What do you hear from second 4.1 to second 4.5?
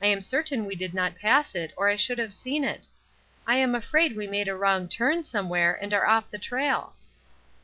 we made